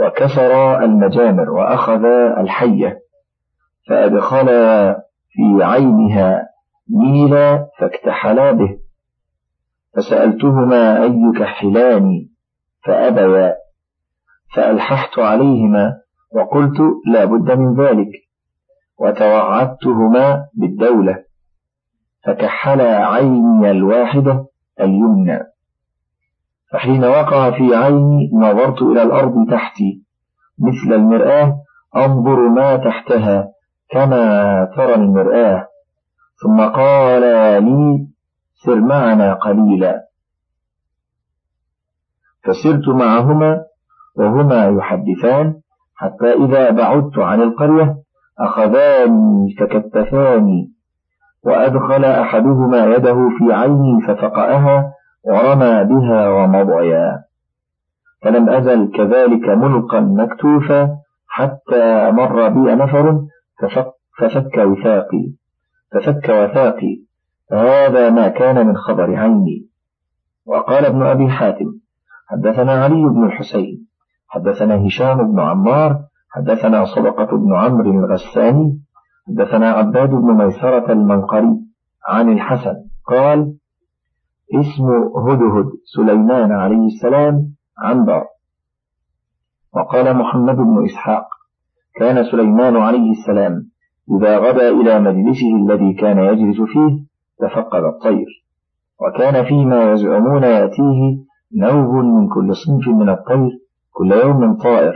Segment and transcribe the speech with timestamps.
[0.00, 2.04] وكسر المجامر وأخذ
[2.38, 3.00] الحية
[3.88, 4.46] فأدخل
[5.30, 6.48] في عينها
[6.90, 8.78] نيلا فاكتحلا به.
[9.96, 12.28] فسألتهما أي كحلان
[12.84, 13.54] فأبيا.
[14.54, 16.00] فألححت عليهما
[16.32, 18.10] وقلت لا بد من ذلك.
[18.98, 21.24] وتوعدتهما بالدولة
[22.24, 24.46] فكحلا عيني الواحدة
[24.80, 25.38] اليمنى.
[26.72, 30.02] فحين وقع في عيني نظرت إلى الأرض تحتي
[30.58, 31.56] مثل المرآة
[31.96, 33.48] أنظر ما تحتها
[33.90, 35.66] كما ترى المرآة.
[36.42, 37.22] ثم قال
[37.64, 38.06] لي
[38.54, 40.06] سر معنا قليلا.
[42.44, 43.60] فسرت معهما
[44.16, 45.54] وهما يحدثان
[45.96, 47.96] حتى إذا بعدت عن القرية
[48.38, 50.72] أخذاني فكتفاني
[51.44, 54.92] وأدخل أحدهما يده في عيني ففقأها
[55.24, 57.24] ورمى بها ومضيا.
[58.22, 60.96] فلم أزل كذلك ملقا مكتوفا
[61.28, 63.20] حتى مر بي نفر
[63.62, 65.32] ففك, ففك وثاقي.
[65.92, 67.02] ففك وثاقي.
[67.52, 69.70] هذا ما كان من خبر عيني.
[70.46, 71.80] وقال ابن أبي حاتم
[72.30, 73.86] حدثنا علي بن الحسين
[74.28, 78.80] حدثنا هشام بن عمار حدثنا صدقة بن عمرو الغساني
[79.28, 81.60] حدثنا عباد بن ميسرة المنقري
[82.08, 82.74] عن الحسن
[83.06, 83.54] قال
[84.54, 84.84] اسم
[85.16, 88.24] هدهد سليمان عليه السلام عنبر
[89.74, 91.26] وقال محمد بن إسحاق
[91.94, 93.70] كان سليمان عليه السلام
[94.16, 97.04] إذا غدا إلى مجلسه الذي كان يجلس فيه
[97.38, 98.26] تفقد الطير
[99.00, 101.18] وكان فيما يزعمون يأتيه
[101.56, 103.50] نوب من كل صنف من الطير
[103.92, 104.94] كل يوم طائر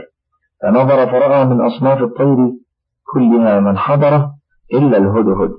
[0.61, 2.37] فنظر فرأى من أصناف الطير
[3.13, 4.35] كلها من حضره
[4.73, 5.51] إلا الهدهد.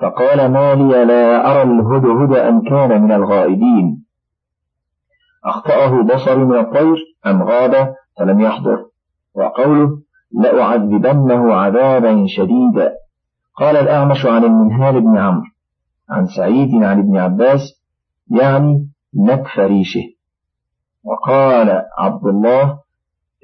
[0.00, 4.04] فقال ما لي لا أرى الهدهد أم كان من الغائبين.
[5.44, 8.86] أخطأه بصري من الطير أم غاب؟ فلم يحضر.
[9.34, 9.98] وقوله
[10.32, 12.92] لأعذبنه عذابا شديدا.
[13.56, 15.50] قال الأعمش عن المنهال بن عمرو.
[16.10, 17.60] عن سعيد عن ابن عباس
[18.30, 20.02] يعني نكف ريشه
[21.04, 22.78] وقال عبد الله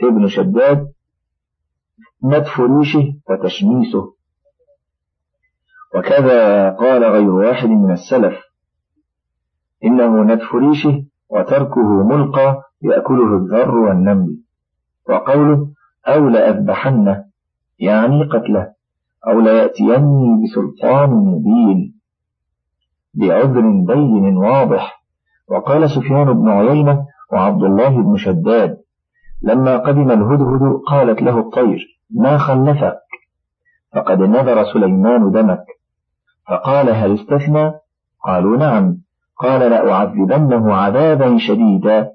[0.03, 0.93] ابن شداد
[2.25, 4.16] نتف ريشه وتشميسه
[5.97, 8.35] وكذا قال غير واحد من السلف
[9.85, 14.37] إنه نتف ريشه وتركه ملقى يأكله الذر والنمل.
[15.09, 15.69] وقوله
[16.09, 17.25] أو لأذبحنه
[17.79, 18.73] يعني قتله
[19.29, 21.95] أو ليأتيني بسلطان مبين
[23.15, 25.03] بعذر بين واضح.
[25.49, 28.77] وقال سفيان بن عيينة وعبد الله بن شداد
[29.43, 31.79] لما قدم الهدهد قالت له الطير
[32.11, 32.99] ما خلفك؟
[33.95, 35.76] فقد نذر سليمان دمك.
[36.49, 37.73] فقال هل استثنى؟
[38.25, 38.97] قالوا نعم.
[39.37, 42.11] قال لأعذبنه عذابا شديدا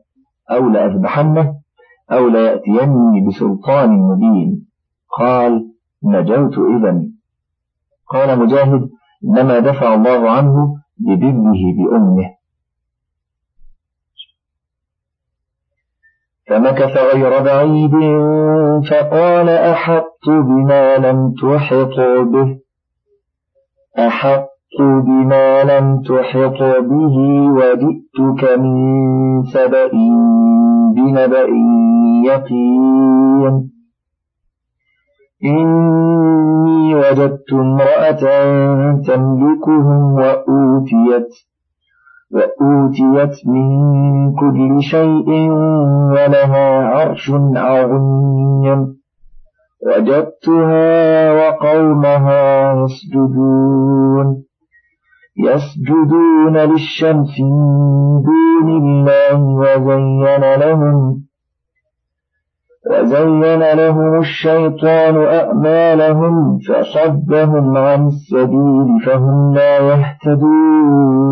[0.52, 1.56] أو لأذبحنه
[2.12, 4.68] أو ليأتيني بسلطان مبين.
[5.18, 5.72] قال
[6.04, 7.04] نجوت إذا
[8.08, 8.90] قال مجاهد
[9.24, 12.32] إنما دفع الله عنه ببره بأمه.
[16.48, 17.92] فمكث غير بعيد
[18.90, 22.00] فقال أحط بما لم تحط
[22.34, 22.71] به.
[23.98, 24.48] أحط
[24.80, 26.60] بما لم تحط
[26.90, 27.18] به
[27.52, 29.92] وجئتك من سبأ
[30.96, 31.48] بنبأ
[32.26, 33.72] يقين.
[35.46, 38.22] إني وجدت امرأة
[39.08, 41.30] تملكهم وأوتيت
[42.32, 45.30] وأوتيت من كل شيء
[46.12, 49.01] ولها عرش عظيم.
[49.86, 54.44] وجدتها وقومها يسجدون.
[55.38, 61.22] يسجدون للشمس من دون الله وزين لهم
[62.92, 71.32] وزين لهم الشيطان أعمالهم فصدهم عن السبيل فهم لا يهتدون.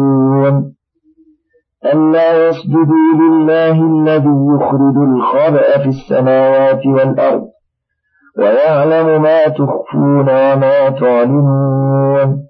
[1.85, 7.47] ألا يسجدوا لله الذي يخرج الخبأ في السماوات والأرض
[8.39, 12.47] ويعلم ما تخفون وما تعلمون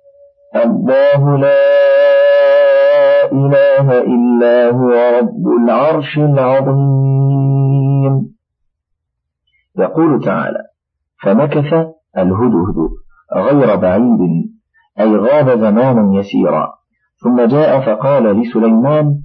[0.55, 1.55] الله لا
[3.31, 4.89] إله إلا هو
[5.19, 8.13] رب العرش العظيم.
[9.77, 10.63] يقول تعالى
[11.23, 11.73] فمكث
[12.17, 12.75] الهدهد
[13.35, 14.19] غير بعيد
[14.99, 16.73] أي غاب زمانا يسيرا.
[17.23, 19.19] ثم جاء فقال لسليمان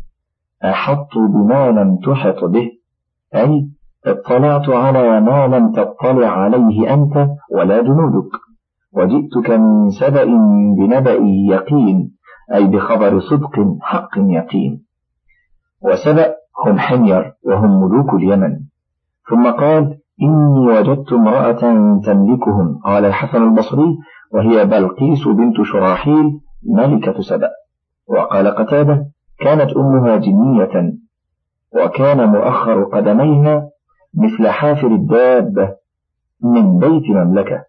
[0.65, 2.71] أحط بما لم تحط به
[3.35, 3.69] أي
[4.07, 8.31] اطلعت على ما لم تطلع عليه أنت ولا جنودك.
[8.93, 10.25] وجئتك من سبأ
[10.79, 11.19] بنبأ
[11.51, 12.11] يقين
[12.55, 14.85] أي بخبر صدق حق يقين.
[15.83, 16.35] وسبأ
[16.67, 18.59] هم حمير وهم ملوك اليمن.
[19.31, 21.61] ثم قال إني وجدت امرأة
[22.05, 22.81] تملكهم.
[22.85, 23.99] قال الحسن البصري
[24.33, 26.41] وهي بلقيس بنت شراحيل
[26.77, 27.51] ملكة سبأ.
[28.09, 29.07] وقال قتادة
[29.41, 30.93] كانت أمها جنية
[31.75, 33.69] وكان مؤخر قدميها
[34.17, 35.75] مثل حافر الدابة
[36.43, 37.65] من بيت مملكة.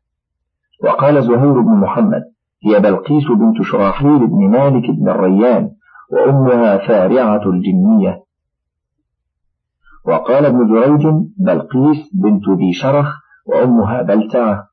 [0.83, 2.23] وقال زهير بن محمد
[2.65, 5.71] هي بلقيس بنت شراحيل بن مالك بن الريان
[6.11, 8.23] وأمها فارعة الجنية.
[10.05, 11.07] وقال ابن جريج
[11.37, 13.07] بلقيس بنت ذي شرخ
[13.45, 14.67] وأمها بلتعة.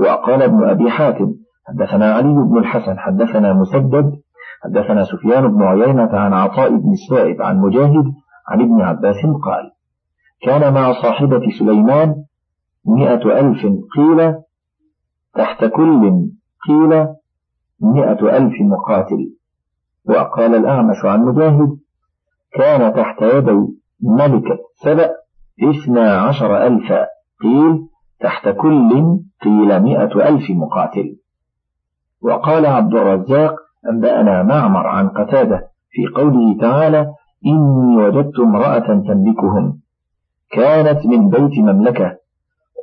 [0.00, 1.34] وقال ابن أبي حاتم
[1.68, 4.12] حدثنا علي بن الحسن حدثنا مسدد
[4.64, 8.04] حدثنا سفيان بن عيينة عن عطاء بن السائب عن مجاهد
[8.48, 9.70] عن ابن عباس قال
[10.42, 12.24] كان مع صاحبة سليمان
[12.86, 13.66] مئة ألف
[13.96, 14.34] قيل
[15.34, 16.30] تحت كل
[16.68, 17.06] قيل
[17.80, 19.34] مئة ألف مقاتل.
[20.08, 21.78] وقال الأعمش عن مجاهد
[22.52, 23.66] كان تحت يدي
[24.02, 25.10] ملكة سبأ
[25.62, 27.06] اثنا عشر ألفا
[27.42, 27.88] قيل
[28.20, 31.16] تحت كل قيل مئة ألف مقاتل.
[32.22, 33.54] وقال عبد الرزاق
[33.92, 37.14] أنبأنا معمر عن قتادة في قوله تعالى
[37.46, 39.80] إني وجدت امرأة تملكهم.
[40.50, 42.16] كانت من بيت مملكة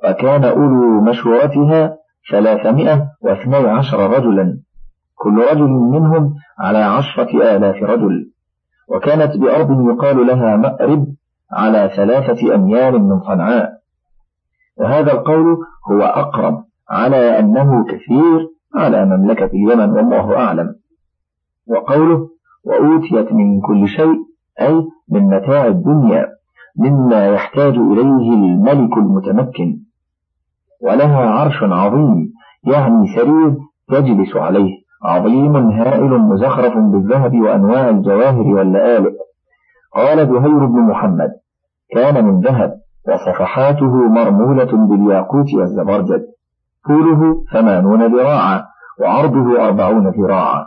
[0.03, 1.97] وكان أولو مشورتها
[2.31, 4.59] ثلاثمائة واثني عشر رجلا.
[5.15, 8.31] كل رجل منهم على عشرة آلاف رجل.
[8.87, 11.07] وكانت بأرض يقال لها مأرب
[11.51, 13.71] على ثلاثة أميال من صنعاء.
[14.77, 15.57] وهذا القول
[15.91, 20.75] هو أقرب على أنه كثير على مملكة اليمن والله أعلم.
[21.67, 22.29] وقوله
[22.63, 24.17] وأوتيت من كل شيء
[24.61, 26.37] أي من متاع الدنيا.
[26.77, 29.79] مما يحتاج إليه الملك المتمكن.
[30.81, 32.33] ولها عرش عظيم
[32.63, 33.56] يعني سرير
[33.88, 34.88] تجلس عليه.
[35.03, 39.12] عظيم هائل مزخرف بالذهب وأنواع الجواهر واللآلئ
[39.95, 41.29] قال زهير بن محمد
[41.94, 42.74] كان من ذهب
[43.07, 46.25] وصفحاته مرمولة بالياقوت والزبرجد.
[46.88, 48.63] طوله ثمانون ذراعا
[49.01, 50.65] وعرضه أربعون ذراعا.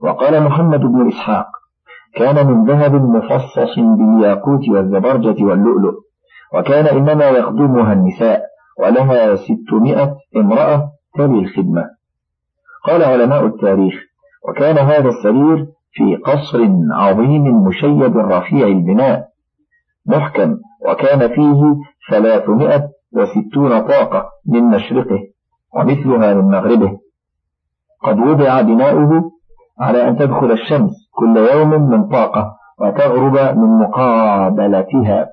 [0.00, 1.46] وقال محمد بن إسحاق
[2.16, 5.94] كان من ذهب مفصص بالياقوت والزبرجة واللؤلؤ
[6.54, 8.42] وكان إنما يخدمها النساء
[8.78, 11.84] ولها ستمائة امرأة تلي الخدمة.
[12.86, 13.94] قال علماء التاريخ
[14.48, 19.28] وكان هذا السرير في قصر عظيم مشيد رفيع البناء
[20.06, 20.56] محكم
[20.88, 21.76] وكان فيه
[22.10, 25.20] ثلاثمائة وستون طاقة من مشرقه
[25.76, 26.98] ومثلها من مغربه.
[28.02, 29.30] قد وضع بناؤه
[29.80, 35.26] على أن تدخل الشمس كل يوم من طاقة وتغرب من مقابلتها.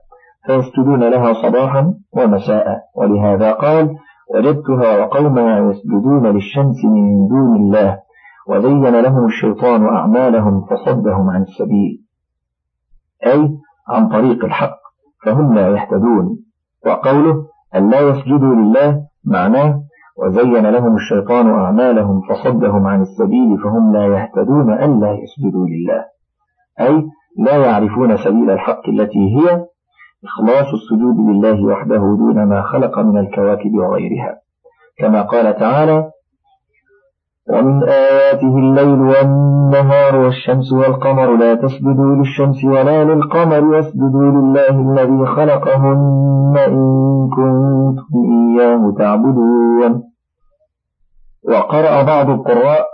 [0.46, 2.80] فيسجدون لها صباحا ومساء.
[2.96, 3.96] ولهذا قال
[4.36, 8.00] وجدتها وقومها يسجدون للشمس من دون الله.
[8.48, 12.04] وزين لهم الشيطان أعمالهم فصدهم عن السبيل.
[13.26, 13.58] أي
[13.90, 14.78] عن طريق الحق
[15.26, 16.38] فهم لا يهتدون.
[16.86, 17.46] وقوله
[17.76, 19.84] أن لا يسجدوا لله معناه
[20.18, 26.06] وزين لهم الشيطان أعمالهم فصدهم عن السبيل فهم لا يهتدون أن لا يسجدوا لله.
[26.80, 27.04] أي
[27.38, 29.66] لا يعرفون سبيل الحق التي هي
[30.24, 34.40] إخلاص السجود لله وحده دون ما خلق من الكواكب وغيرها.
[34.98, 36.12] كما قال تعالى
[37.50, 46.58] ومن آياته الليل والنهار والشمس والقمر لا تسجدوا للشمس ولا للقمر واسجدوا لله الذي خلقهن
[46.58, 50.04] إن كنتم إياه تعبدون.
[51.44, 52.86] وقرأ بعض القراء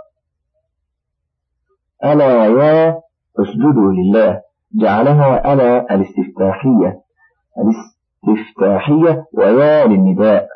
[2.04, 3.00] ألا يا
[3.40, 4.40] اسجدوا لله.
[4.74, 7.00] جعلها ألا الاستفتاحية.
[8.24, 10.48] الاستفتاحية ويا للنداء.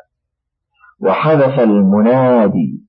[1.01, 2.84] وحذف المنادي.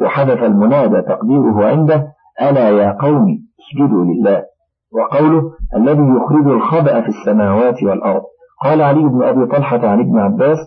[0.00, 2.06] وحذف المنادى تقديره عنده
[2.42, 3.26] ألا يا قوم
[3.60, 4.42] اسجدوا لله.
[4.92, 8.22] وقوله الذي يخرج الخبأ في السماوات والأرض.
[8.64, 10.58] قال علي بن أبي طلحة عن ابن عباس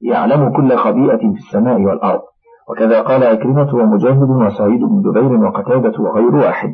[0.00, 2.20] يعلم كل خبيئة في السماء والأرض.
[2.70, 6.70] وكذا قال أكرمة ومجاهد وسعيد بن جبير وقتادة وغير واحد.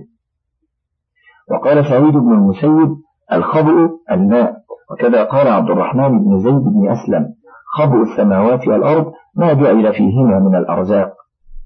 [1.50, 2.96] وقال سعيد بن المسيب
[3.32, 4.54] الخبء الماء.
[4.90, 7.26] وكذا قال عبد الرحمن بن زيد بن أسلم
[7.74, 11.21] خبء السماوات والأرض ما جعل فيهما من الأرزاق.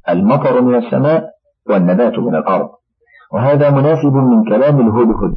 [0.09, 1.25] المطر من السماء
[1.71, 2.69] والنبات من الأرض.
[3.33, 5.37] وهذا مناسب من كلام الهدهد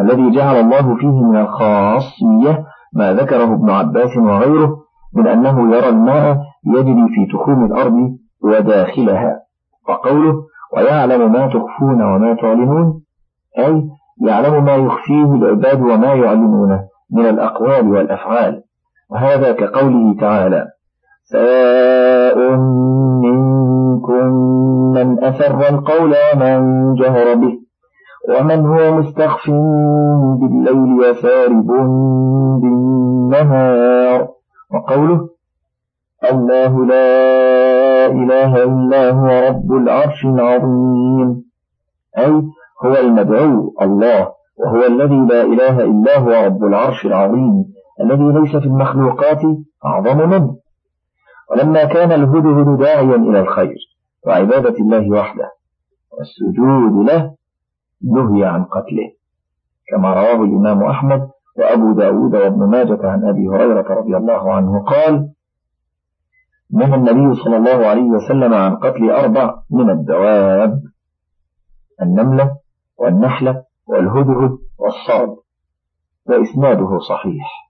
[0.00, 4.76] الذي جعل الله فيه من الخاصية ما ذكره ابن عباس وغيره
[5.14, 9.40] من أنه يرى الماء يجري في تخوم الأرض وداخلها.
[9.88, 10.34] وقوله
[10.76, 13.02] ويعلم ما تخفون وما تعلنون
[13.58, 13.88] أي
[14.26, 16.80] يعلم ما يخفيه العباد وما يعلنونه
[17.12, 18.62] من الأقوال والأفعال.
[19.10, 20.66] وهذا كقوله تعالى
[21.24, 22.56] سواء
[23.98, 24.32] منكم
[24.94, 27.58] من أسر القول ومن جهر به.
[28.28, 29.50] ومن هو مستخف
[30.40, 31.66] بالليل وسارب
[32.62, 34.28] بالنهار.
[34.74, 35.28] وقوله
[36.32, 41.44] الله لا إله إلا هو رب العرش العظيم.
[42.18, 42.42] أي
[42.84, 44.28] هو المدعو الله
[44.58, 47.64] وهو الذي لا إله إلا هو رب العرش العظيم.
[48.00, 49.42] الذي ليس في المخلوقات
[49.86, 50.56] أعظم منه.
[51.50, 53.76] ولما كان الهدهد داعيا إلى الخير
[54.26, 55.50] وعبادة الله وحده
[56.12, 57.34] والسجود له
[58.04, 59.12] نهي عن قتله
[59.88, 65.32] كما رواه الإمام أحمد وأبو داود وابن ماجة عن أبي هريرة رضي الله عنه قال
[66.72, 70.82] نهى النبي صلى الله عليه وسلم عن قتل أربع من الدواب
[72.02, 72.56] النملة
[72.98, 75.36] والنحلة والهدهد والصاد
[76.26, 77.67] وإسناده صحيح.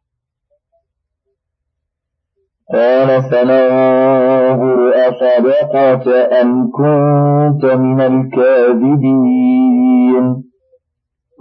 [2.73, 6.07] قال سننظر أصدقت
[6.43, 9.45] أم كنت من الكاذبين؟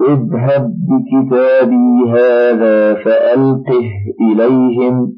[0.09, 3.85] اذهب بكتابي هذا فألقه
[4.21, 5.13] إليهم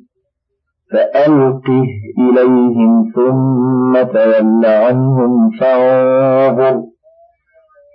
[0.91, 1.85] فألقه
[2.19, 6.81] إليهم ثم تول عنهم فانظر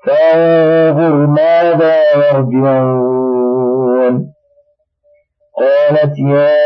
[0.07, 4.15] فانظر ماذا يرجعون.
[5.59, 6.65] قالت يا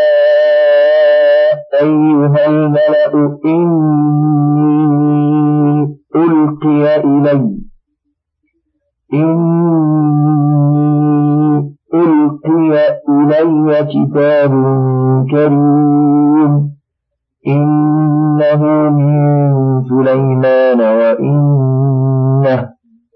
[1.82, 4.98] أيها الملأ إني
[6.16, 7.58] ألقي إلي.
[9.14, 10.68] إني
[11.94, 14.52] ألقي إلي كتاب
[15.30, 16.52] كريم.
[17.48, 19.18] إنه من
[19.88, 22.60] سليمان وإنه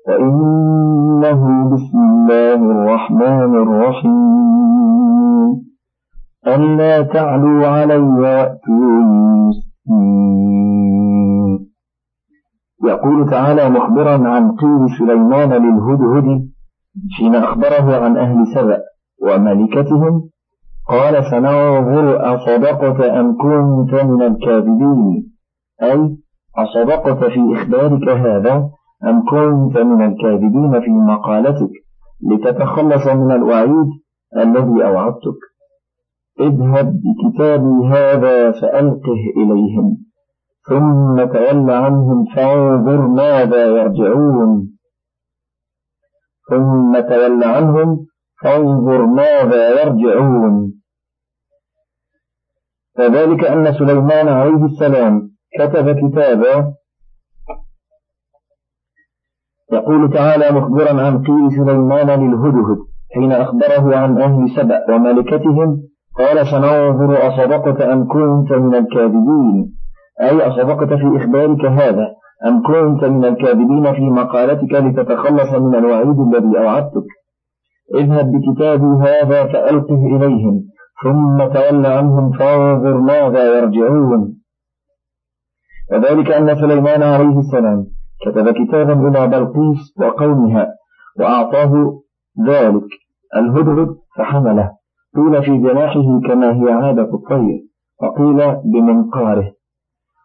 [0.08, 1.40] وإنه
[1.70, 4.61] بسم الله الرحمن الرحيم.
[6.46, 9.52] ألا تعلوا علي وأتوني
[12.84, 16.48] يقول تعالى مخبرا عن قيل سليمان للهدهد
[17.18, 18.78] حين أخبره عن أهل سبأ
[19.22, 20.28] وملكتهم
[20.88, 25.32] قال سننظر أصدقت أم كنت من الكاذبين؟
[25.82, 26.16] أي
[26.58, 28.68] أصدقت في إخبارك هذا
[29.04, 31.70] أم كنت من الكاذبين في مقالتك؟
[32.30, 33.88] لتتخلص من الوعيد
[34.36, 35.51] الذي أوعدتك.
[36.40, 39.96] اذهب بكتابي هذا فألقه إليهم.
[40.68, 44.68] ثم تول عنهم فانظر ماذا يرجعون.
[46.50, 48.06] ثم تول عنهم
[48.42, 50.72] فانظر ماذا يرجعون.
[52.96, 56.74] فذلك أن سليمان عليه السلام كتب كتابا
[59.72, 62.78] يقول تعالى مخبرا عن قيل سليمان للهدهد
[63.14, 65.82] حين أخبره عن أهل سبأ وملكتهم
[66.18, 69.76] قال سننظر أصدقت أم كنت من الكاذبين؟
[70.20, 72.06] أي أصدقت في إخبارك هذا
[72.46, 77.06] أم كنت من الكاذبين في مقالتك لتتخلص من الوعيد الذي أوعدتك؟
[77.94, 80.62] اذهب بكتابي هذا فألقه إليهم
[81.02, 84.34] ثم تول عنهم فانظر ماذا يرجعون.
[85.92, 87.86] وذلك أن سليمان عليه السلام
[88.26, 90.68] كتب كتابا إلى بلقيس وقومها
[91.18, 92.02] وأعطاه
[92.48, 92.88] ذلك
[93.36, 93.88] الهدهد
[94.18, 94.81] فحمله.
[95.16, 97.66] قيل في جناحه كما هي عادة الطير
[98.02, 99.52] وقيل بمنقاره.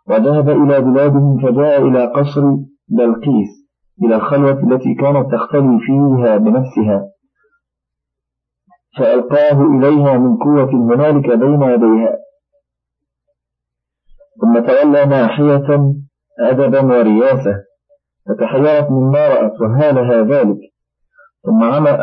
[0.10, 2.41] وذهب إلى بلادهم فجاء إلى قصر
[2.88, 3.67] بلقيس
[4.03, 7.10] إلى الخلوة التي كانت تختلي فيها بنفسها
[8.98, 12.17] فألقاه إليها من قوة هنالك بين يديها.
[14.41, 15.94] ثم تولى ناحية
[16.39, 17.56] أدبا ورياسة
[18.29, 20.60] فتحيرت مما رأت وهالها ذلك.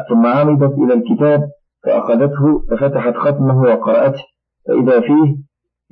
[0.08, 1.50] ثم عمدت إلى الكتاب
[1.84, 4.22] فأخذته ففتحت ختمه وقرأته.
[4.66, 5.36] فإذا فيه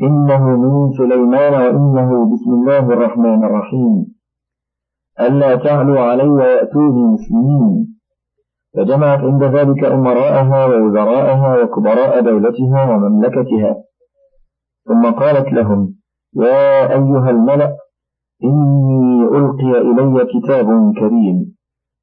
[0.02, 4.14] إنه من سليمان وإنه بسم الله الرحمن الرحيم.
[5.20, 7.99] ألا تعلوا علي ويأتوني مسلمين.
[8.76, 13.76] فجمعت عند ذلك أمراءها ووزراءها وكبراء دولتها ومملكتها.
[14.88, 15.94] ثم قالت لهم
[16.37, 17.76] يا أيها الملأ
[18.44, 20.66] إني ألقي إلي كتاب
[20.99, 21.54] كريم.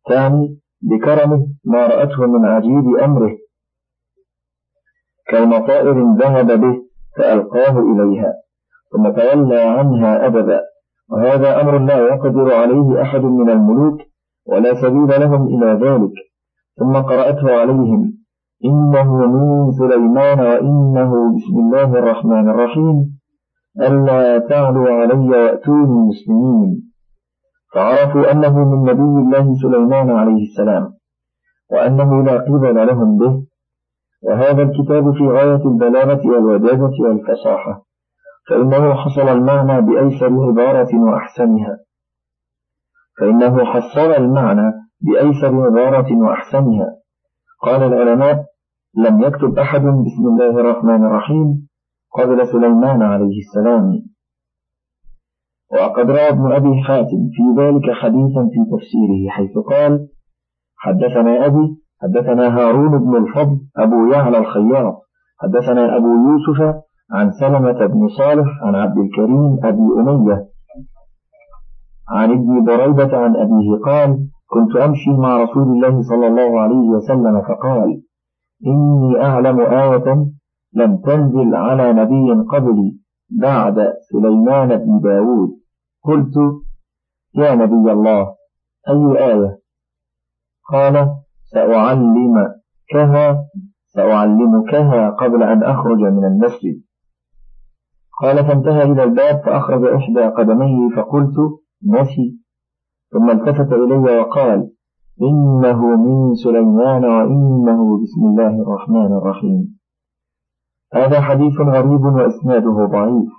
[0.10, 3.39] ثاني بكرمه ما رأته من عجيب أمره.
[5.30, 6.76] كون طائر ذهب به
[7.18, 8.34] فألقاه إليها
[8.92, 10.62] ثم تولى عنها أبدا
[11.10, 14.02] وهذا أمر لا يقدر عليه أحد من الملوك
[14.48, 16.14] ولا سبيل لهم إلى ذلك
[16.80, 18.14] ثم قرأته عليهم
[18.66, 23.20] إنه من سليمان وإنه بسم الله الرحمن الرحيم
[23.82, 26.92] ألا تعلوا علي وأتوني مسلمين
[27.74, 30.94] فعرفوا أنه من نبي الله سليمان عليه السلام
[31.72, 33.49] وأنه لا قبل لهم به
[34.24, 37.86] وهذا الكتاب في غاية البلاغة والودادة والفصاحة
[38.50, 41.78] فإنه حصل المعنى بأيسر عبارة وأحسنها.
[43.20, 46.96] فإنه حصل المعنى بأيسر عبارة وأحسنها.
[47.62, 48.46] قال العلماء
[48.98, 51.68] لم يكتب أحد بسم الله الرحمن الرحيم
[52.18, 54.02] قبل سليمان عليه السلام
[55.72, 60.08] وقد روى ابن أبي حاتم في ذلك حديثا في تفسيره حيث قال
[60.78, 64.96] حدثنا أبي حدثنا هارون بن الفضل أبو يعلى الخياط
[65.40, 66.76] حدثنا أبو يوسف
[67.12, 70.48] عن سلمة بن صالح عن عبد الكريم أبي أمية.
[72.10, 77.42] عن ابن بريدة عن أبيه قال كنت أمشي مع رسول الله صلى الله عليه وسلم
[77.42, 78.02] فقال
[78.68, 80.26] إني أعلم آية
[80.74, 82.98] لم تنزل على نبي قبلي
[83.42, 85.50] بعد سليمان بن داود.
[86.04, 86.36] قلت
[87.36, 88.36] يا نبي الله
[88.90, 89.60] أي آية؟
[90.70, 91.19] قال
[91.54, 93.46] سأعلمكها
[93.88, 96.82] سأعلمكها قبل أن أخرج من المسجد.
[98.22, 101.36] قال فانتهى إلى الباب فأخرج إحدى قدميه فقلت
[101.88, 102.40] نسي.
[103.12, 104.72] ثم التفت إلي وقال
[105.22, 109.80] إنه من سليمان وإنه بسم الله الرحمن الرحيم.
[110.94, 113.32] هذا حديث غريب وإسناده ضعيف.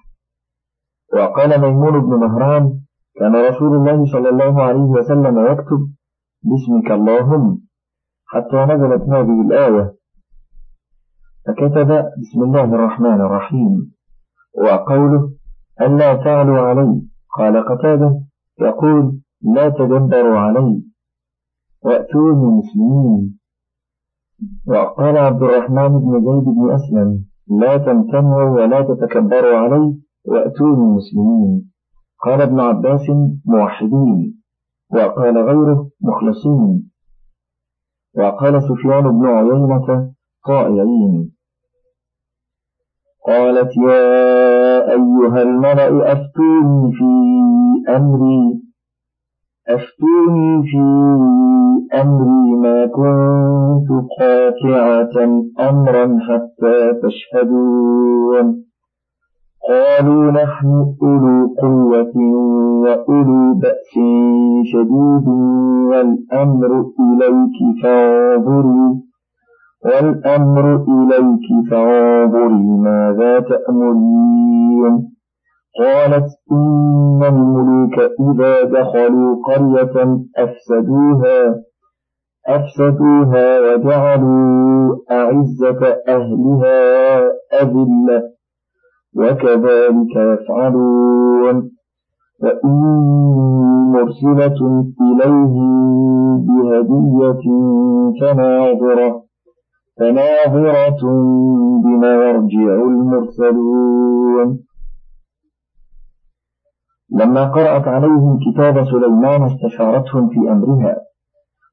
[1.14, 2.80] وقال ميمون بن مهران
[3.16, 5.80] كان رسول الله صلى الله عليه وسلم يكتب
[6.42, 7.69] باسمك اللهم.
[8.32, 9.94] حتى نزلت هذه الآية.
[11.46, 11.88] فكتب
[12.20, 13.92] بسم الله الرحمن الرحيم
[14.58, 15.32] وقوله
[15.80, 17.02] ألا تعلوا علي.
[17.38, 18.20] قال قتادة
[18.60, 20.82] يقول لا تدبروا علي
[21.84, 23.38] وأتوني مسلمين
[24.66, 27.24] وقال عبد الرحمن بن زيد بن أسلم
[27.60, 31.70] لا تمتنعوا ولا تتكبروا علي وأتوني مسلمين
[32.24, 33.06] قال ابن عباس
[33.46, 34.42] موحدين.
[34.92, 36.89] وقال غيره مخلصين.
[38.16, 40.12] وقال سفيان بن عيينة
[40.46, 41.32] طائعين
[43.26, 47.10] قالت يا أيها الملأ أفتوني في
[47.96, 48.60] أمري
[49.68, 50.78] أفتوني في
[52.00, 53.88] أمري ما كنت
[54.18, 55.24] قاطعة
[55.60, 58.69] أمرا حتى تشهدون.
[59.68, 62.12] قالوا نحن أولو قوة
[62.84, 63.92] وأولو بأس
[64.64, 65.28] شديد
[65.90, 69.00] والأمر إليك فانظري
[69.84, 75.10] والأمر إليك فانظري ماذا تأمرين؟
[75.78, 81.54] قالت إن الملوك إذا دخلوا قرية أفسدوها
[82.48, 87.20] أفسدوها وجعلوا أعزة أهلها
[87.62, 88.39] أذلة.
[89.16, 91.70] وكذلك يفعلون.
[92.42, 93.10] فإني
[93.92, 94.60] مرسلة
[95.00, 97.44] إليهم بهدية
[98.20, 99.22] فناظرة
[99.98, 101.02] فناظرة
[101.84, 104.58] بما يرجع المرسلون.
[107.12, 110.96] لما قرأت عليهم كتاب سليمان استشارتهم في أمرها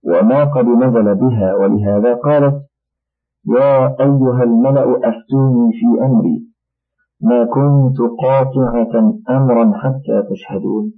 [0.04, 2.62] وما قد نزل بها ولهذا قالت
[3.56, 6.46] يا أيها الملأ أفتوني في أمري.
[7.21, 10.93] ما كنت قاطعة أمرا حتى تشهدون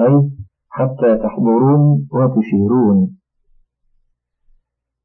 [0.00, 0.30] أي
[0.70, 3.16] حتى تحضرون وتشيرون.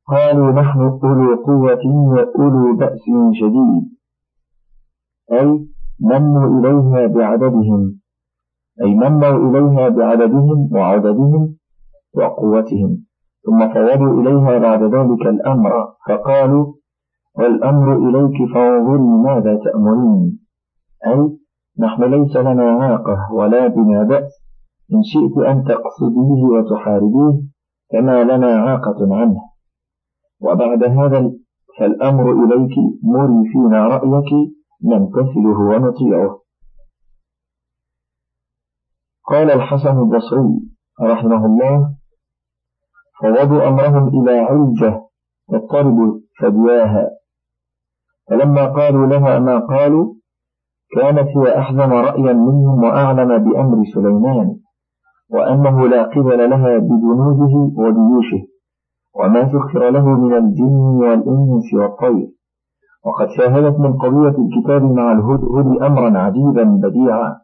[0.07, 3.97] قالوا نحن أولو قوة وأولو بأس شديد
[5.31, 5.67] أي
[5.99, 7.99] منوا إليها بعددهم
[8.81, 11.55] أي منوا إليها بعددهم وعددهم
[12.17, 12.97] وقوتهم
[13.45, 15.71] ثم فوضوا إليها بعد ذلك الأمر
[16.07, 16.73] فقالوا
[17.37, 20.39] والأمر إليك فانظري ماذا تأمرين
[21.07, 21.37] أي
[21.79, 24.47] نحن ليس لنا عاقة ولا بنا بأس.
[24.93, 27.41] إن شئت أن تقصديه وتحاربيه
[27.93, 29.41] فما لنا عاقة عنه.
[30.41, 31.31] وبعد هذا
[31.79, 34.31] فالأمر إليك مري فينا رأيك
[34.83, 36.39] نمتثله ونطيعه.
[39.29, 40.59] قال الحسن البصري
[41.01, 41.95] رحمه الله
[43.21, 45.07] فوضوا أمرهم إلى علجة
[45.47, 47.16] واضطربوا ثدياها
[48.29, 50.13] فلما قالوا لها ما قالوا
[50.95, 54.55] كانت هي أحزم رأيا منهم وأعلم بأمر سليمان
[55.29, 58.47] وأنه لا قبل لها بجنوده وجيوشه
[59.19, 62.27] وما سخر له من الجن والإنس والطير.
[63.05, 67.35] وقد شاهدت من قضية الكتاب مع الهدهد أمرا عجيبا بديعا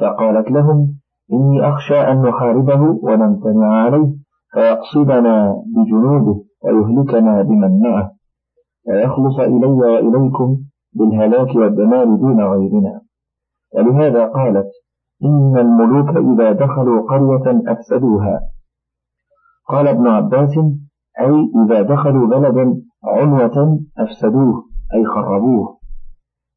[0.00, 0.98] فقالت لهم
[1.32, 4.08] إني أخشى أن نحاربه ونمتنع عليه
[4.52, 8.17] فيقصدنا بجنوده ويهلكنا بمن معه.
[8.88, 10.56] ويخلص إلي وإليكم
[10.92, 13.00] بالهلاك والدمار دون غيرنا.
[13.74, 14.66] ولهذا قالت
[15.24, 18.40] إن الملوك إذا دخلوا قرية أفسدوها.
[19.68, 20.58] قال ابن عباس
[21.20, 25.78] أي إذا دخلوا بلدا عنوة أفسدوه أي خربوه.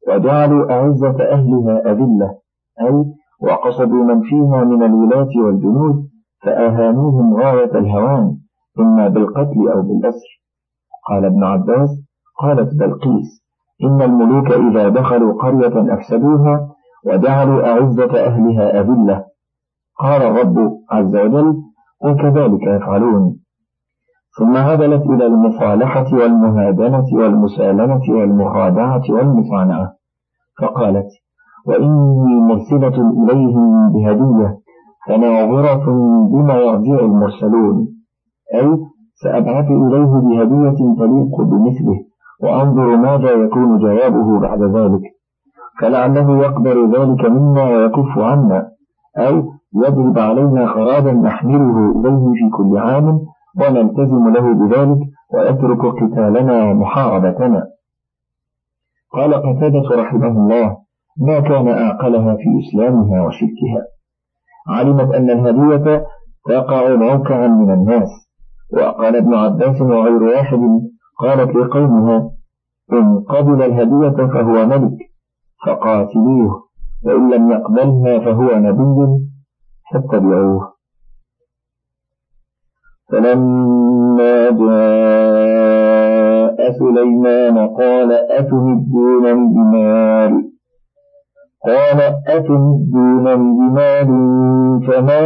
[0.08, 2.38] وجعلوا أعزة أهلها أذلة
[2.80, 3.04] أي
[3.42, 6.08] وقصدوا من فيها من الولاة والجنود
[6.42, 8.36] فأهانوهم غاية الهوان
[8.78, 10.42] إما بالقتل أو بالأسر.
[11.08, 12.02] قال ابن عباس
[12.40, 13.42] قالت بلقيس
[13.84, 16.68] إن الملوك إذا دخلوا قرية أفسدوها
[17.06, 19.24] وجعلوا أعزة أهلها أذلة.
[19.98, 21.54] قال الرب عز وجل
[22.04, 23.36] وكذلك يفعلون.
[24.38, 29.92] ثم هدلت إلى المصالحة والمهادنة والمسالمة والمخادعة والمصانعة.
[30.62, 31.08] فقالت
[31.66, 34.58] وإني مرسلة إليهم بهدية
[35.08, 35.84] فناظرة
[36.32, 37.88] بما يرجع المرسلون.
[38.54, 38.78] أي
[39.14, 42.11] سأبعث إليه بهدية تليق بمثله.
[42.42, 45.02] وأنظر ماذا يكون جوابه بعد ذلك.
[45.80, 48.68] فلعله يقدر ذلك منا ويكف عنا.
[49.18, 53.20] أي يضرب علينا خراجا نحمله إليه في كل عام
[53.60, 54.98] ونلتزم له بذلك
[55.34, 57.66] ويترك قتالنا ومحاربتنا
[59.12, 60.76] قال قتادة رحمه الله
[61.26, 63.82] ما كان أعقلها في إسلامها وشركها.
[64.68, 66.04] علمت أن الهدية
[66.48, 68.08] تقع موقعا من الناس.
[68.76, 70.60] وقال ابن عباس وغير واحد
[71.20, 72.30] قالت لقومها
[72.92, 74.98] إن قبل الهدية فهو ملك
[75.66, 76.62] فقاتلوه
[77.04, 79.28] وإن لم يقبلها فهو نبي
[79.92, 80.72] فاتبعوه.
[83.12, 85.92] فلما جاء
[86.78, 90.52] سليمان قال أتمدون بمال
[91.66, 93.24] قال أتمدون
[93.56, 94.10] بمال
[94.86, 95.20] فما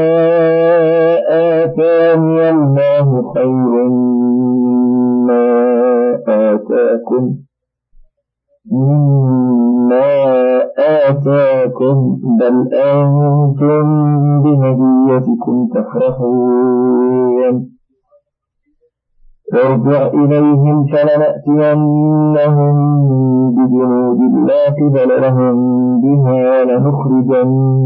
[1.62, 3.88] آتاني الله خير
[5.26, 5.46] ما
[6.28, 7.24] آتاكم؟
[8.72, 10.16] مما
[10.78, 13.86] آتاكم بل أنتم
[14.42, 17.76] بهديتكم تفرحون.
[19.54, 22.76] ارجع إليهم فلنأتينهم
[23.54, 25.56] بجنود لا قبل لهم
[26.00, 27.78] بها ولنخرجنهم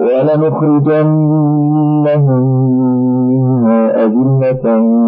[0.00, 2.44] ولنخرجنهم
[3.28, 4.64] منها أذلة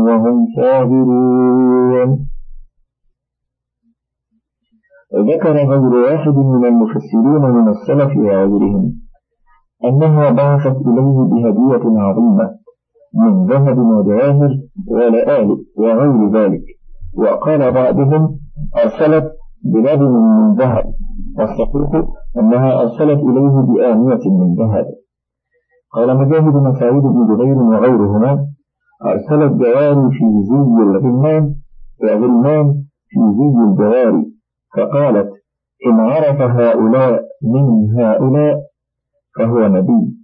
[0.07, 2.28] وهم صابرون
[5.15, 8.93] ذكر غير واحد من المفسرين من السلف وغيرهم
[9.85, 12.51] أنها بعثت إليه بهدية عظيمة
[13.15, 14.51] من ذهب وجواهر
[14.91, 16.63] ولآل وغير ذلك.
[17.19, 18.39] وقال بعضهم
[18.85, 19.33] أرسلت
[19.65, 20.85] بلبن من ذهب.
[21.39, 22.05] والصحيح
[22.39, 24.87] أنها أرسلت إليه بآنية من ذهب.
[25.93, 28.47] قال مجاهد بن سعيد بن جبير وغيرهما
[29.05, 31.55] أرسلت جواري في زي الغلمان
[32.03, 32.75] وغلمان
[33.09, 34.38] في زي الجواري.
[34.77, 35.33] فقالت
[35.87, 38.61] إن عرف هؤلاء من هؤلاء
[39.39, 40.19] فهو نبي.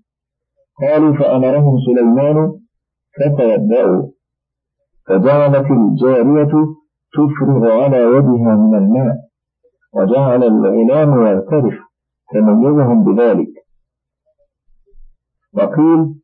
[0.80, 2.52] قالوا فأمرهم سليمان
[3.16, 4.10] فتوضأوا.
[5.06, 6.52] فجعلت الجارية
[7.12, 9.16] تفرغ على يدها من الماء
[9.94, 11.74] وجعل الغلام يغترف
[12.32, 13.52] فميزهم بذلك.
[15.54, 16.14] وقيل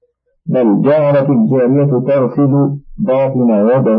[0.46, 3.50] بل جعلت الجارية تغسل باطن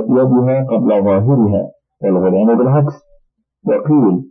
[0.09, 1.71] يدها قبل ظاهرها
[2.03, 3.10] والغلام بالعكس.
[3.67, 4.23] وقيل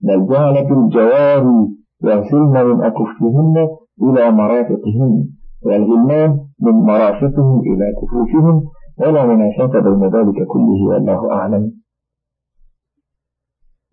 [0.00, 3.68] بل جعلت الجواري يغسلن من أكفهن
[4.02, 5.28] إلى مرافقهن
[5.62, 6.30] والغلمان
[6.62, 8.62] من مرافقهم إلى كفوفهم
[9.00, 11.72] ولا منافاة بين ذلك كله والله أعلم.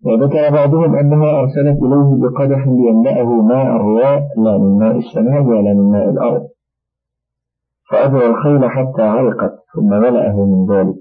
[0.04, 5.90] وذكر بعضهم أنها أرسلت إليه بقدح ليملأه ماء الرواء لا من ماء السماء ولا من
[5.90, 6.48] ماء الأرض.
[7.90, 11.00] فأجرى الخيل حتى علقت ثم ملأه من ذلك.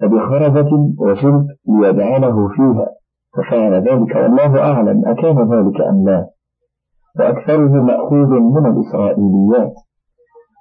[0.00, 2.86] فبخرزة وشرب ليجعله فيها
[3.36, 6.26] ففعل ذلك والله أعلم أكان ذلك أم لا.
[7.18, 9.74] وأكثره مأخوذ من الإسرائيليات.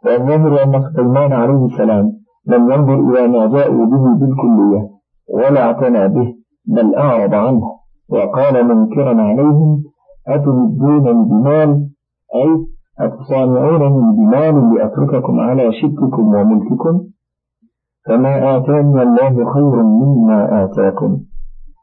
[0.06, 2.12] والظاهر أن سليمان عليه السلام
[2.48, 4.90] لم ينظر إلى ما جاءوا به بالكلية
[5.34, 6.34] ولا اعتنى به
[6.68, 7.64] بل أعرض عنه.
[8.10, 9.84] وقال منكرا عليهم
[10.28, 11.90] أتمدونني بمال
[12.36, 12.66] أي
[13.00, 17.04] أتصانعونني بمال لأترككم على شرككم وملككم؟
[18.08, 21.20] فما آتاني الله خير مما آتاكم.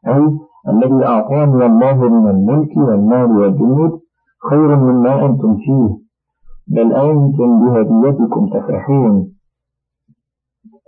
[0.08, 4.00] أي الذي أعطاني الله من الملك والمال والجنود
[4.50, 5.88] خير مما أنتم فيه.
[6.66, 9.32] بل أنتم بهديتكم تفرحون.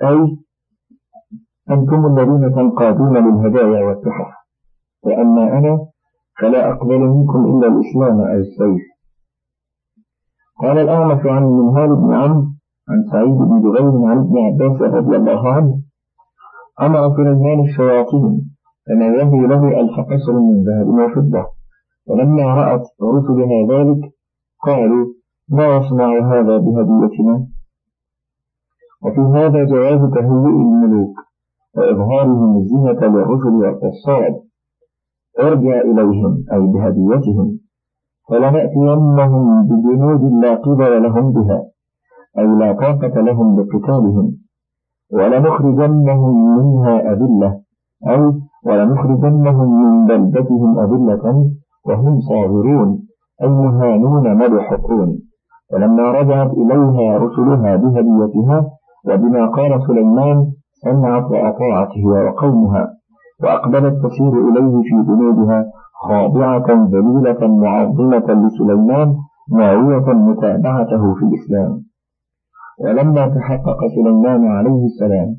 [0.02, 0.36] أي
[1.70, 4.32] أنتم الذين تنقادون للهدايا والتحف
[5.02, 5.78] وأما أنا
[6.40, 8.82] فلا أقبل منكم إلا الإسلام أو السيف.
[10.62, 12.51] قال الأعمش عن منهال بن عمرو
[12.92, 15.80] عن سعيد بن جبير عن ابن عباس رضي الله عنه.
[16.80, 18.52] أمر سليمان الشياطين
[18.90, 21.46] يهوي له ألف قصر من ذهب وفضة
[22.06, 24.12] ولما رأت رسلها ذلك
[24.66, 25.06] قالوا
[25.48, 27.46] ما يصنع هذا بهديتنا.
[29.02, 31.16] وفي هذا جواز تهيئ الملوك
[31.76, 34.34] وإظهارهم الزينة للرسل والقصاد.
[35.40, 37.58] ارجع إليهم أي بهديتهم.
[38.28, 41.71] فلنأتينهم بجنود لا قبل لهم بها.
[42.38, 44.32] أي لا طاقة لهم بقتالهم.
[45.12, 47.60] ولنخرجنهم منها أذلة.
[48.08, 48.32] أي
[48.66, 51.50] ولنخرجنهم من بلدتهم أذلة.
[51.86, 52.98] وهم صاغرون.
[53.42, 55.18] أي مهانون مدحقون
[55.72, 58.66] ولما رجعت إليها رسلها بهديتها
[59.08, 62.88] وبما قال سليمان سمعت وأطاعت هي وقومها.
[63.42, 65.64] وأقبلت تسير إليه في جنودها
[66.08, 69.14] خاضعة ذليلة معظمة لسليمان
[69.52, 71.91] ناوية متابعته في الإسلام.
[72.82, 75.36] ولما تحقق سليمان عليه السلام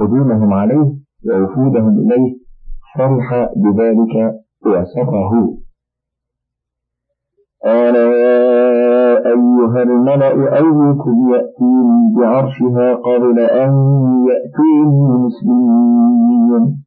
[0.00, 0.92] قدومهم عليه
[1.28, 2.34] ووفودهم إليه
[2.98, 4.34] فرح بذلك
[4.66, 5.32] وسره
[7.64, 13.72] قال يا أيها الملأ أيكم يأتيني بعرشها قبل أن
[14.28, 16.84] يأتيني مسلمين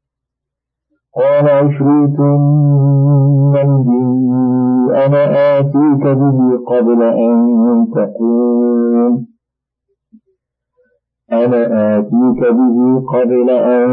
[1.18, 2.20] قال عفريت
[3.54, 3.88] من
[4.96, 9.27] أنا آتيك به قبل أن تقوم.
[11.32, 13.88] أنا آتيك به قبل أن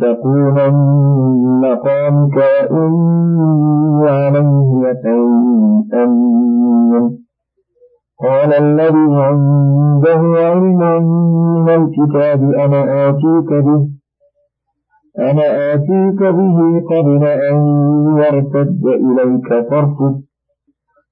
[0.00, 4.94] تكون من مقامك وإني عليه
[5.94, 7.18] أمين
[8.20, 11.02] قال الذي عنده علم
[11.64, 13.88] من الكتاب أنا آتيك به
[15.18, 17.56] أنا آتيك به قبل أن
[18.18, 20.27] يرتد إليك طرفك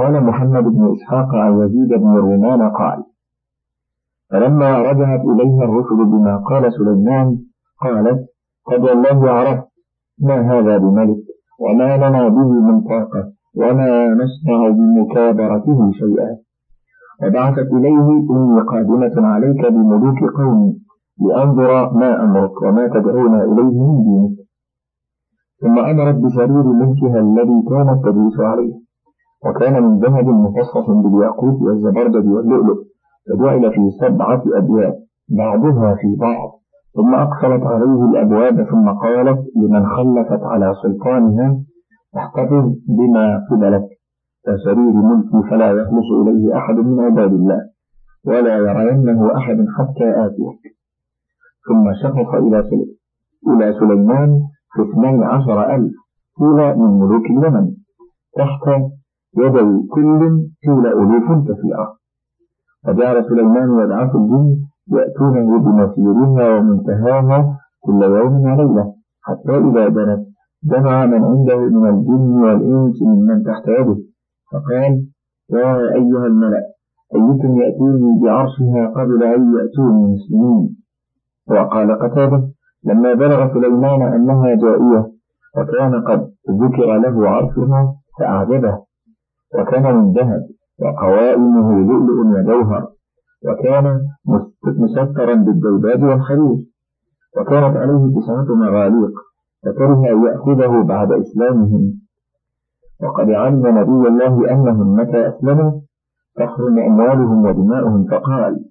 [0.00, 3.04] قال محمد بن إسحاق عن يزيد بن رومان قال
[4.30, 7.38] فلما رجعت إليها الرسل بما قال سليمان
[7.82, 8.20] قالت
[8.66, 9.68] قد والله عرفت
[10.18, 11.22] ما هذا بملك
[11.60, 16.36] وما لنا به من طاقة وما نسمع بمكابرته شيئا.
[17.22, 20.74] وبعثت إليه إني قادمة عليك بملوك قومي
[21.28, 24.36] لأنظر ما أمرك وما تدعون إليه من دينك.
[25.60, 28.79] ثم أمرت بسرير ملكها الذي كانت تجلس عليه.
[29.46, 32.78] وكان من ذهب مفصص بالياقوت والزبرجد واللؤلؤ
[33.28, 34.94] فجعل في سبعة أبواب
[35.28, 36.50] بعضها في بعض
[36.94, 41.56] ثم أقفلت عليه الأبواب ثم قالت لمن خلفت على سلطانها
[42.16, 43.84] احتفظ بما قبلك
[44.46, 47.60] كسرير ملكي فلا يخلص إليه أحد من عباد الله
[48.26, 50.60] ولا يرينه أحد حتى آتيك.
[51.68, 52.58] ثم شخص إلى
[53.48, 54.40] إلى سليمان
[54.72, 55.92] في اثني عشر ألف
[56.38, 57.70] طول من ملوك اليمن
[58.36, 58.82] تحت
[59.36, 60.20] يدي كل
[60.66, 61.96] قيل ألوف كثيرة
[62.84, 64.56] فجعل سليمان يبعث الجن
[64.92, 70.26] يأتونه بمسيرها ومنتهاها كل يوم وليلة حتى إذا بنت
[70.64, 73.96] جمع من عنده من الجن والإنس ممن تحت يده.
[74.52, 75.06] فقال
[75.50, 76.62] يا أيها الملأ
[77.14, 80.76] أيكم يأتوني بعرشها قبل أن يأتوني مسلمين
[81.50, 82.48] وقال قتادة
[82.84, 85.12] لما بلغ سليمان أنها جائية
[85.56, 88.89] وكان قد ذكر له عرشها فأعجبه.
[89.54, 90.42] وكان من ذهب
[90.80, 92.88] وقوائمه لؤلؤ وجوهر
[93.46, 94.00] وكان
[94.64, 96.58] مسترا بالدوباب والحرير
[97.36, 99.12] وكانت عليه تسعة مغاليق
[99.64, 101.92] فكره أن يأخذه بعد إسلامهم
[103.02, 105.80] وقد علم نبي الله أنهم متى أسلموا
[106.36, 108.64] تحرم أموالهم ودماؤهم فقال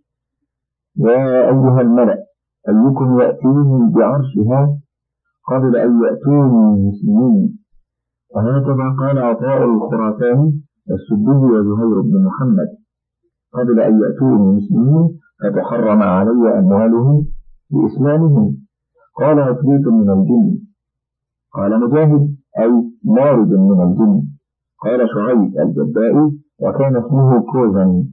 [0.98, 2.18] يا أيها الملأ
[2.70, 4.80] أيكم يأتيني بعرشها؟
[5.50, 7.60] قبل أن يأتوني مسلمين
[8.36, 12.69] وهكذا قال عطاء الخراساني السدي وزهير بن محمد.
[13.54, 17.25] قبل أن يأتوني مسلمين فتحرم علي أموالهم
[17.71, 18.58] بإسلامهم
[19.19, 20.60] قال عفريت من الجن.
[21.54, 22.71] قال مجاهد أي
[23.06, 24.21] مارد من الجن.
[24.84, 28.04] قال شعيب الجبائي وكان اسمه كوزن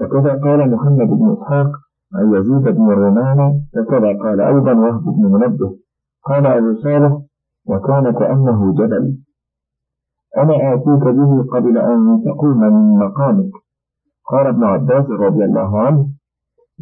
[0.00, 1.70] وكذا قال محمد بن إسحاق
[2.14, 5.76] عن يزيد بن رومان وكذا قال أيضا وهب بن منبه.
[6.24, 7.18] قال أبو صالح
[7.66, 9.16] وكان كأنه جبل.
[10.38, 13.50] أنا آتيك به قبل أن تقوم من مقامك.
[14.30, 16.08] قال ابن عباس رضي الله عنه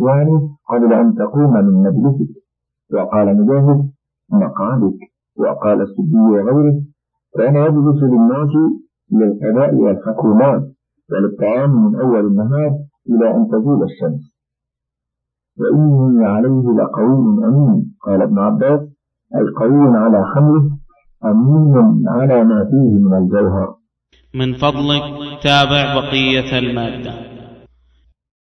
[0.06, 2.34] يعني قبل أن تقوم من مجلسك.
[2.94, 3.90] وقال مجاهد
[4.32, 4.98] مقعدك
[5.38, 6.80] وقال السدي وغيره
[7.36, 8.50] كان يجلس للناس
[9.12, 10.62] للقضاء والحكومات
[11.10, 12.70] وللطعام من أول النهار
[13.08, 14.40] إلى أن تزول الشمس.
[15.60, 18.80] وإني عليه لقوي أمين قال ابن عباس
[19.36, 20.79] أي قوي على حمله
[21.24, 23.74] أمين على ما فيه من الجوهر.
[24.34, 25.02] من فضلك
[25.42, 27.39] تابع بقية المادة.